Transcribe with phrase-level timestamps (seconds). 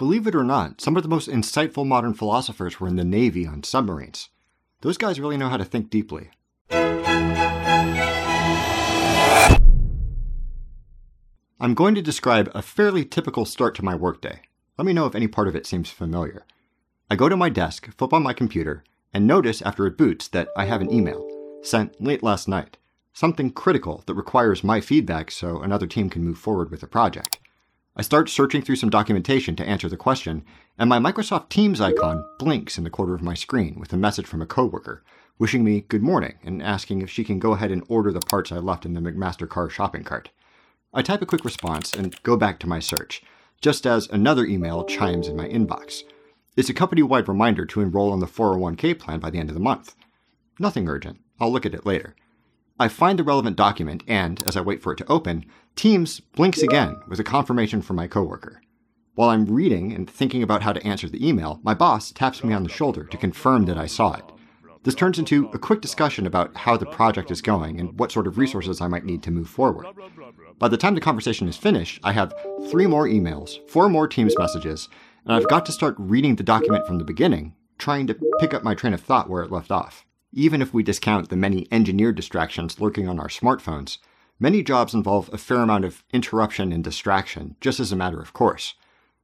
[0.00, 3.46] Believe it or not, some of the most insightful modern philosophers were in the Navy
[3.46, 4.30] on submarines.
[4.80, 6.30] Those guys really know how to think deeply.
[11.60, 14.40] I'm going to describe a fairly typical start to my workday.
[14.78, 16.46] Let me know if any part of it seems familiar.
[17.10, 20.48] I go to my desk, flip on my computer, and notice after it boots that
[20.56, 21.28] I have an email
[21.62, 22.78] sent late last night.
[23.12, 27.39] Something critical that requires my feedback so another team can move forward with the project.
[27.96, 30.44] I start searching through some documentation to answer the question,
[30.78, 34.26] and my Microsoft Teams icon blinks in the corner of my screen with a message
[34.26, 35.02] from a coworker,
[35.40, 38.52] wishing me good morning and asking if she can go ahead and order the parts
[38.52, 40.30] I left in the McMaster-Carr shopping cart.
[40.94, 43.24] I type a quick response and go back to my search,
[43.60, 46.04] just as another email chimes in my inbox.
[46.56, 49.54] It's a company wide reminder to enroll in the 401k plan by the end of
[49.54, 49.96] the month.
[50.60, 51.18] Nothing urgent.
[51.40, 52.14] I'll look at it later.
[52.80, 55.44] I find the relevant document and, as I wait for it to open,
[55.76, 58.62] Teams blinks again with a confirmation from my coworker.
[59.16, 62.54] While I'm reading and thinking about how to answer the email, my boss taps me
[62.54, 64.24] on the shoulder to confirm that I saw it.
[64.82, 68.26] This turns into a quick discussion about how the project is going and what sort
[68.26, 69.86] of resources I might need to move forward.
[70.58, 72.32] By the time the conversation is finished, I have
[72.70, 74.88] three more emails, four more Teams messages,
[75.26, 78.64] and I've got to start reading the document from the beginning, trying to pick up
[78.64, 80.06] my train of thought where it left off.
[80.32, 83.98] Even if we discount the many engineered distractions lurking on our smartphones,
[84.38, 88.32] many jobs involve a fair amount of interruption and distraction, just as a matter of
[88.32, 88.74] course.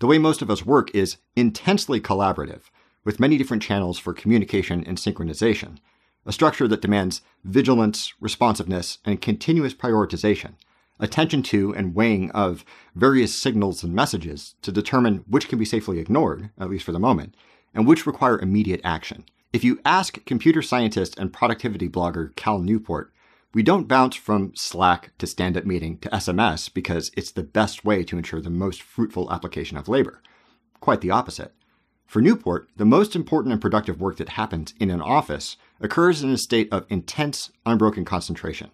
[0.00, 2.64] The way most of us work is intensely collaborative,
[3.02, 5.78] with many different channels for communication and synchronization,
[6.26, 10.52] a structure that demands vigilance, responsiveness, and continuous prioritization,
[10.98, 12.62] attention to and weighing of
[12.94, 16.98] various signals and messages to determine which can be safely ignored, at least for the
[16.98, 17.34] moment,
[17.72, 19.24] and which require immediate action.
[19.52, 23.12] If you ask computer scientist and productivity blogger Cal Newport,
[23.52, 27.84] we don't bounce from Slack to stand up meeting to SMS because it's the best
[27.84, 30.22] way to ensure the most fruitful application of labor.
[30.78, 31.52] Quite the opposite.
[32.06, 36.30] For Newport, the most important and productive work that happens in an office occurs in
[36.30, 38.70] a state of intense, unbroken concentration.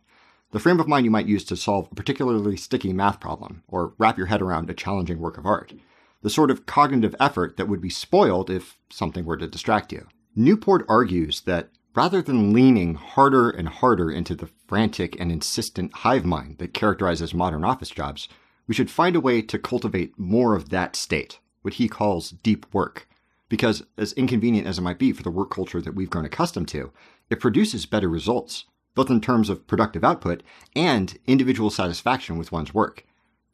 [0.50, 3.94] The frame of mind you might use to solve a particularly sticky math problem or
[3.96, 5.72] wrap your head around a challenging work of art.
[6.20, 10.06] The sort of cognitive effort that would be spoiled if something were to distract you.
[10.38, 16.26] Newport argues that rather than leaning harder and harder into the frantic and insistent hive
[16.26, 18.28] mind that characterizes modern office jobs,
[18.66, 22.66] we should find a way to cultivate more of that state, what he calls deep
[22.74, 23.08] work,
[23.48, 26.68] because, as inconvenient as it might be for the work culture that we've grown accustomed
[26.68, 26.92] to,
[27.30, 30.42] it produces better results, both in terms of productive output
[30.74, 33.06] and individual satisfaction with one's work.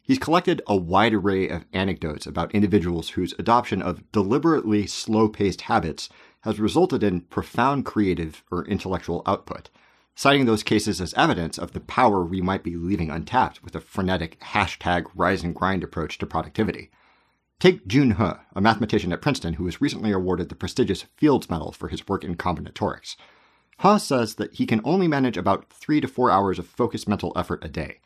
[0.03, 5.62] He's collected a wide array of anecdotes about individuals whose adoption of deliberately slow paced
[5.62, 6.09] habits
[6.42, 9.70] has resulted in profound creative or intellectual output,
[10.14, 13.80] citing those cases as evidence of the power we might be leaving untapped with a
[13.80, 16.91] frenetic hashtag rise and grind approach to productivity.
[17.58, 21.70] Take June Huh, a mathematician at Princeton who was recently awarded the prestigious Fields Medal
[21.70, 23.14] for his work in combinatorics.
[23.80, 27.32] He says that he can only manage about three to four hours of focused mental
[27.36, 28.00] effort a day.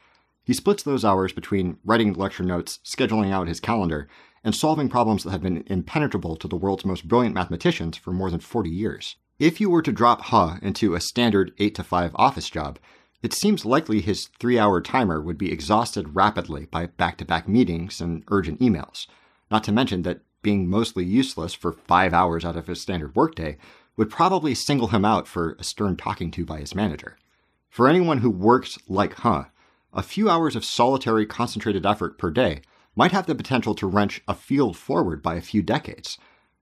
[0.45, 4.09] He splits those hours between writing lecture notes, scheduling out his calendar,
[4.47, 8.31] and solving problems that have been impenetrable to the world's most brilliant mathematicians for more
[8.31, 9.17] than 40 years.
[9.41, 12.79] If you were to drop Huh into a standard 8 to 5 office job,
[13.25, 17.49] it seems likely his three hour timer would be exhausted rapidly by back to back
[17.49, 19.09] meetings and urgent emails.
[19.51, 23.59] Not to mention that being mostly useless for five hours out of his standard workday
[23.97, 27.19] would probably single him out for a stern talking to by his manager.
[27.69, 29.47] For anyone who works like Huh,
[29.93, 32.61] a few hours of solitary, concentrated effort per day
[32.97, 36.19] might have the potential to wrench a field forward by a few decades.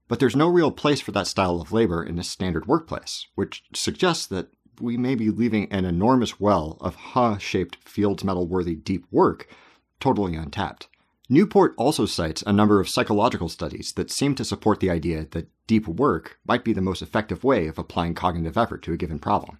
[0.08, 3.62] But there's no real place for that style of labor in a standard workplace, which
[3.72, 4.48] suggests that
[4.80, 9.48] we may be leaving an enormous well of Huh shaped Fields Medal worthy deep work
[10.00, 10.88] totally untapped.
[11.30, 15.48] Newport also cites a number of psychological studies that seem to support the idea that
[15.66, 19.18] deep work might be the most effective way of applying cognitive effort to a given
[19.18, 19.58] problem.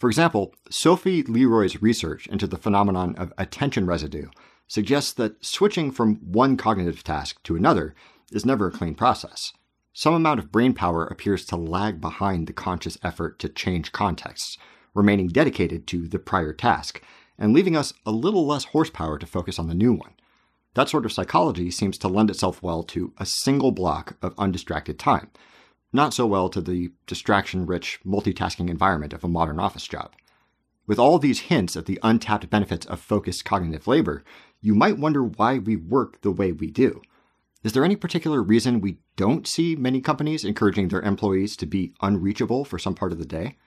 [0.00, 4.28] For example, Sophie Leroy's research into the phenomenon of attention residue
[4.68, 7.94] suggests that switching from one cognitive task to another
[8.30, 9.52] is never a clean process.
[9.92, 14.56] Some amount of brain power appears to lag behind the conscious effort to change contexts,
[14.94, 17.02] remaining dedicated to the prior task,
[17.38, 20.12] and leaving us a little less horsepower to focus on the new one.
[20.74, 24.98] That sort of psychology seems to lend itself well to a single block of undistracted
[24.98, 25.30] time,
[25.92, 30.12] not so well to the distraction rich, multitasking environment of a modern office job.
[30.88, 34.24] With all these hints at the untapped benefits of focused cognitive labor,
[34.62, 37.02] you might wonder why we work the way we do.
[37.62, 41.92] Is there any particular reason we don't see many companies encouraging their employees to be
[42.00, 43.58] unreachable for some part of the day?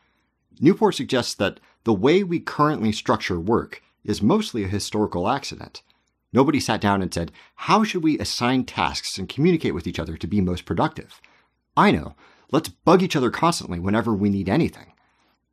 [0.59, 5.83] Newport suggests that the way we currently structure work is mostly a historical accident.
[6.33, 10.17] Nobody sat down and said, How should we assign tasks and communicate with each other
[10.17, 11.21] to be most productive?
[11.77, 12.15] I know.
[12.51, 14.90] Let's bug each other constantly whenever we need anything.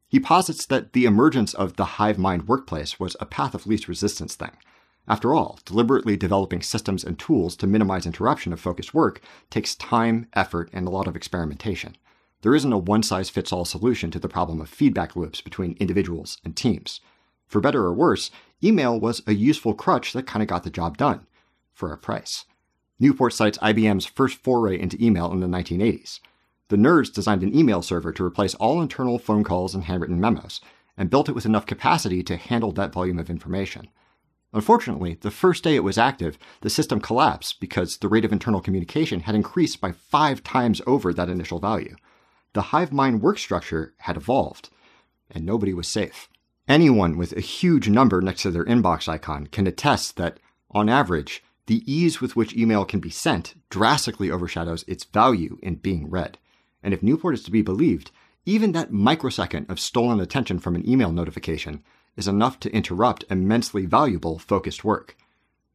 [0.08, 3.88] He posits that the emergence of the hive mind workplace was a path of least
[3.88, 4.52] resistance thing.
[5.06, 9.20] After all, deliberately developing systems and tools to minimize interruption of focused work
[9.50, 11.96] takes time, effort, and a lot of experimentation.
[12.42, 15.76] There isn't a one size fits all solution to the problem of feedback loops between
[15.80, 17.00] individuals and teams.
[17.46, 18.30] For better or worse,
[18.62, 21.26] email was a useful crutch that kind of got the job done
[21.72, 22.44] for a price.
[22.98, 26.20] Newport cites IBM's first foray into email in the 1980s.
[26.68, 30.60] The nerds designed an email server to replace all internal phone calls and handwritten memos,
[30.98, 33.88] and built it with enough capacity to handle that volume of information.
[34.52, 38.60] Unfortunately, the first day it was active, the system collapsed because the rate of internal
[38.60, 41.96] communication had increased by five times over that initial value.
[42.54, 44.70] The hive mind work structure had evolved,
[45.30, 46.28] and nobody was safe.
[46.66, 50.38] Anyone with a huge number next to their inbox icon can attest that,
[50.70, 55.76] on average, the ease with which email can be sent drastically overshadows its value in
[55.76, 56.38] being read.
[56.82, 58.10] And if Newport is to be believed,
[58.46, 61.82] even that microsecond of stolen attention from an email notification
[62.16, 65.16] is enough to interrupt immensely valuable focused work.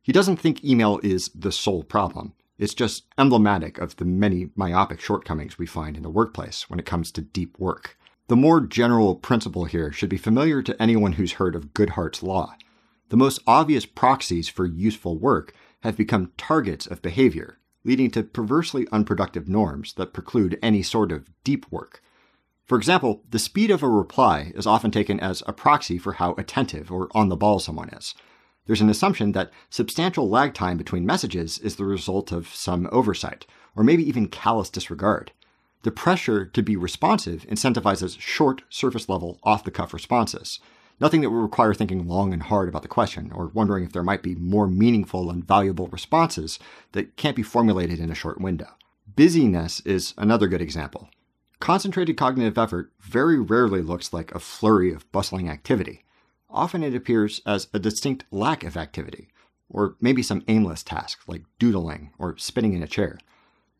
[0.01, 2.33] He doesn't think email is the sole problem.
[2.57, 6.85] It's just emblematic of the many myopic shortcomings we find in the workplace when it
[6.85, 7.97] comes to deep work.
[8.27, 12.56] The more general principle here should be familiar to anyone who's heard of Goodhart's Law.
[13.09, 18.88] The most obvious proxies for useful work have become targets of behavior, leading to perversely
[18.91, 22.01] unproductive norms that preclude any sort of deep work.
[22.65, 26.33] For example, the speed of a reply is often taken as a proxy for how
[26.38, 28.15] attentive or on the ball someone is.
[28.65, 33.45] There's an assumption that substantial lag time between messages is the result of some oversight,
[33.75, 35.33] or maybe even callous disregard.
[35.81, 40.59] The pressure to be responsive incentivizes short, surface level, off the cuff responses.
[41.00, 44.04] Nothing that would require thinking long and hard about the question or wondering if there
[44.04, 46.60] might be more meaningful and valuable responses
[46.92, 48.69] that can't be formulated in a short window.
[49.16, 51.10] Busyness is another good example.
[51.60, 56.04] Concentrated cognitive effort very rarely looks like a flurry of bustling activity.
[56.50, 59.30] Often it appears as a distinct lack of activity,
[59.69, 63.18] or maybe some aimless task like doodling or spinning in a chair.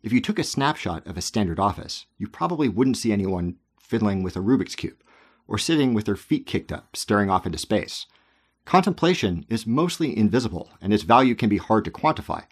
[0.02, 4.24] If you took a snapshot of a standard office, you probably wouldn't see anyone fiddling
[4.24, 5.03] with a Rubik's Cube
[5.48, 8.06] or sitting with their feet kicked up, staring off into space.
[8.66, 12.44] Contemplation is mostly invisible, and its value can be hard to quantify.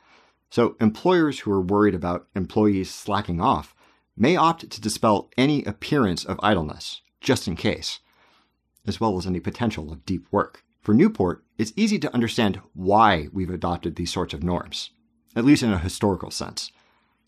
[0.49, 3.73] So, employers who are worried about employees slacking off
[4.17, 7.99] may opt to dispel any appearance of idleness, just in case,
[8.85, 10.63] as well as any potential of deep work.
[10.81, 14.89] For Newport, it's easy to understand why we've adopted these sorts of norms,
[15.35, 16.71] at least in a historical sense.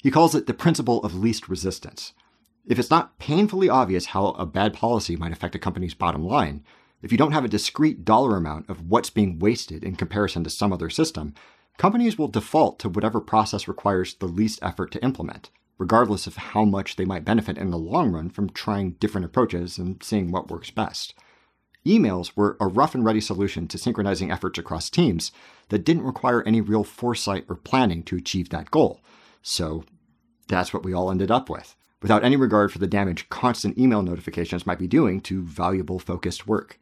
[0.02, 2.14] He calls it the principle of least resistance.
[2.66, 6.64] If it's not painfully obvious how a bad policy might affect a company's bottom line,
[7.02, 10.50] if you don't have a discrete dollar amount of what's being wasted in comparison to
[10.50, 11.34] some other system,
[11.78, 16.64] companies will default to whatever process requires the least effort to implement, regardless of how
[16.64, 20.50] much they might benefit in the long run from trying different approaches and seeing what
[20.50, 21.14] works best.
[21.86, 25.34] Emails were a rough and ready solution to synchronizing efforts across teams
[25.68, 29.02] that didn't require any real foresight or planning to achieve that goal.
[29.42, 29.84] So
[30.48, 34.04] that's what we all ended up with, without any regard for the damage constant email
[34.04, 36.78] notifications might be doing to valuable focused work.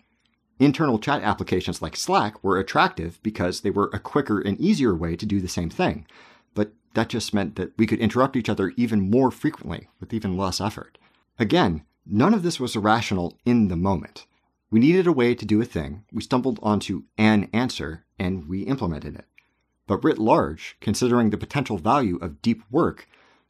[0.59, 5.15] Internal chat applications like Slack were attractive because they were a quicker and easier way
[5.15, 6.07] to do the same thing,
[6.55, 10.35] but that just meant that we could interrupt each other even more frequently with even
[10.35, 10.97] less effort.
[11.39, 14.25] Again, none of this was irrational in the moment.
[14.71, 18.63] We needed a way to do a thing, we stumbled onto an answer, and we
[18.63, 19.25] implemented it.
[19.85, 23.07] But writ large, considering the potential value of deep work,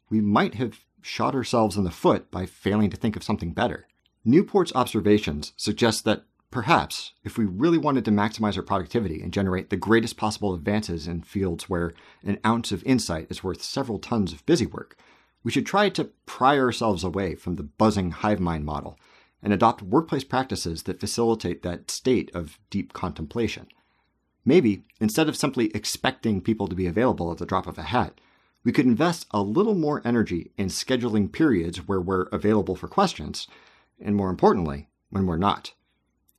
[0.10, 3.88] we might have shot ourselves in the foot by failing to think of something better.
[4.24, 9.70] Newport's observations suggest that perhaps, if we really wanted to maximize our productivity and generate
[9.70, 11.94] the greatest possible advances in fields where
[12.24, 14.98] an ounce of insight is worth several tons of busy work,
[15.44, 19.00] we should try to pry ourselves away from the buzzing hive mind model
[19.42, 23.68] and adopt workplace practices that facilitate that state of deep contemplation.
[24.46, 28.20] Maybe, instead of simply expecting people to be available at the drop of a hat,
[28.64, 33.48] we could invest a little more energy in scheduling periods where we're available for questions,
[34.00, 35.74] and more importantly, when we're not.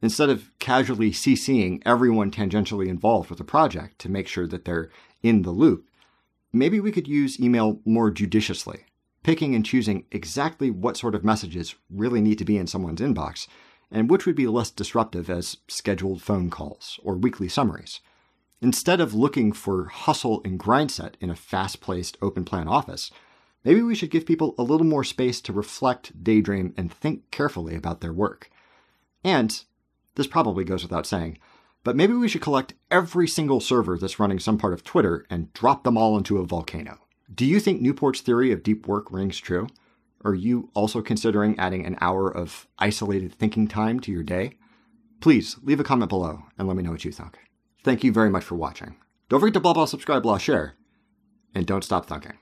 [0.01, 4.91] Instead of casually CCing everyone tangentially involved with a project to make sure that they're
[5.23, 5.89] in the loop,
[6.53, 8.85] maybe we could use email more judiciously,
[9.23, 13.47] picking and choosing exactly what sort of messages really need to be in someone's inbox
[13.93, 18.01] and which would be less disruptive as scheduled phone calls or weekly summaries.
[18.63, 23.11] Instead of looking for hustle and grind set in a fast paced open plan office,
[23.65, 27.75] maybe we should give people a little more space to reflect, daydream, and think carefully
[27.75, 28.49] about their work.
[29.25, 29.65] And,
[30.15, 31.39] this probably goes without saying,
[31.83, 35.53] But maybe we should collect every single server that's running some part of Twitter and
[35.55, 36.99] drop them all into a volcano.
[37.35, 39.67] Do you think Newport's theory of deep work rings true?
[40.25, 44.53] Are you also considering adding an hour of isolated thinking time to your day?
[45.19, 47.41] Please leave a comment below and let me know what you think.
[47.85, 48.97] Thank you very much for watching.
[49.29, 50.77] Don't forget to blah blah subscribe blah share,
[51.55, 52.39] and don't stop thinking.